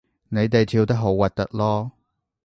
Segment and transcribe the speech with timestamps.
[0.29, 1.91] 你哋跳得好核突囉